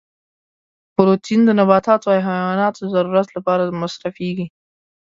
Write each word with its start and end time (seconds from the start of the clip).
پروتین 0.95 1.39
د 1.45 1.49
نباتاتو 1.59 2.07
او 2.13 2.19
حیواناتو 2.27 2.79
د 2.81 2.85
ضرورت 2.95 3.27
لپاره 3.37 3.63
مصرفیږي. 3.81 4.47